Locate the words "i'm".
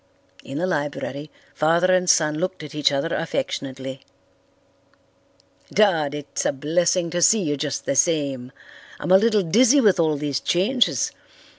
8.99-9.11